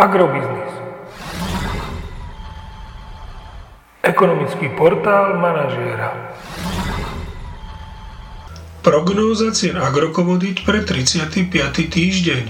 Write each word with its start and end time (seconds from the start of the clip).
Agrobiznis. 0.00 0.72
Ekonomický 4.00 4.72
portál 4.72 5.36
manažéra. 5.36 6.32
Prognóza 8.80 9.52
cien 9.52 9.76
agrokomodít 9.76 10.64
pre 10.64 10.80
35. 10.80 11.52
týždeň. 11.92 12.48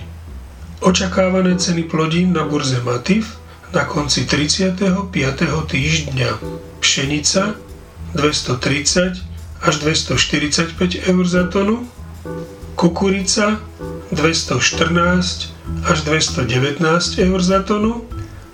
Očakávané 0.79 1.59
ceny 1.59 1.91
plodín 1.91 2.31
na 2.31 2.47
burze 2.47 2.79
Matif 2.87 3.43
na 3.75 3.83
konci 3.83 4.31
35. 4.31 5.11
týždňa. 5.67 6.31
Pšenica 6.79 7.59
230 8.15 9.27
až 9.67 9.75
245 9.83 11.03
eur 11.03 11.25
za 11.27 11.51
tonu, 11.51 11.83
kukurica 12.79 13.59
214 14.15 15.60
až 15.85 16.01
219 16.05 17.19
eur 17.19 17.41
za 17.43 17.63
tonu, 17.63 18.05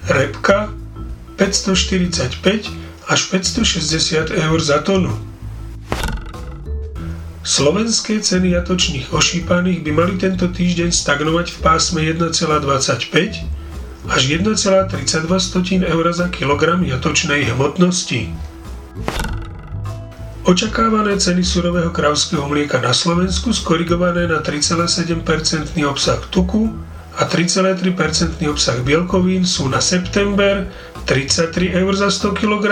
repka 0.08 0.70
545 1.36 2.70
až 3.08 3.20
560 3.30 4.30
eur 4.30 4.58
za 4.60 4.78
tonu. 4.78 5.12
Slovenské 7.46 8.18
ceny 8.18 8.58
jatočných 8.58 9.14
ošípaných 9.14 9.86
by 9.86 9.90
mali 9.94 10.14
tento 10.18 10.50
týždeň 10.50 10.90
stagnovať 10.90 11.54
v 11.54 11.58
pásme 11.62 12.02
1,25 12.02 13.46
až 14.10 14.22
1,32 14.26 15.86
eur 15.86 16.06
za 16.10 16.26
kilogram 16.26 16.82
jatočnej 16.82 17.46
hmotnosti. 17.54 18.34
Očakávané 20.46 21.18
ceny 21.18 21.42
surového 21.42 21.90
krávského 21.90 22.46
mlieka 22.50 22.78
na 22.78 22.94
Slovensku 22.94 23.50
skorigované 23.50 24.26
na 24.26 24.42
3,7% 24.42 25.22
obsah 25.86 26.22
tuku 26.30 26.70
a 27.16 27.22
3,3% 27.24 28.44
obsah 28.46 28.78
bielkovín 28.84 29.48
sú 29.48 29.72
na 29.72 29.80
september 29.80 30.68
33 31.08 31.72
eur 31.72 31.92
za 31.96 32.12
100 32.12 32.36
kg 32.36 32.64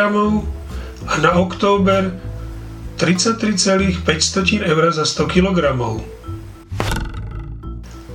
a 1.09 1.15
na 1.21 1.31
október 1.41 2.13
33,5 3.01 4.05
eur 4.61 4.85
za 4.93 5.05
100 5.09 5.33
kg. 5.33 5.59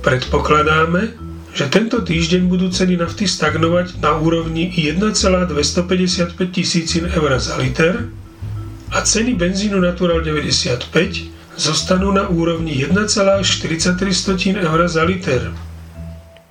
Predpokladáme, 0.00 1.02
že 1.52 1.66
tento 1.68 2.00
týždeň 2.00 2.46
budú 2.46 2.72
ceny 2.72 2.96
nafty 2.96 3.26
stagnovať 3.28 4.00
na 4.00 4.16
úrovni 4.16 4.70
1,255 4.72 6.38
tisícin 6.54 7.04
eur 7.10 7.30
za 7.36 7.58
liter, 7.58 8.08
a 8.90 9.06
ceny 9.06 9.34
benzínu 9.38 9.78
Natural 9.78 10.18
95 10.18 11.30
zostanú 11.54 12.10
na 12.10 12.26
úrovni 12.26 12.74
1,43 12.82 14.58
eur 14.58 14.80
za 14.90 15.02
liter. 15.06 15.54